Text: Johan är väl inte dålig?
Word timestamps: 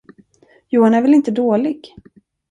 Johan 0.69 0.93
är 0.93 1.01
väl 1.01 1.13
inte 1.13 1.31
dålig? 1.31 1.95